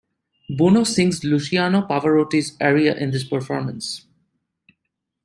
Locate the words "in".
2.95-3.11